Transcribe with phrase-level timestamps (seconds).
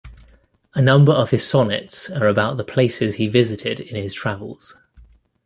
[0.73, 4.75] A number of his sonnets are about the places he visited in his travels.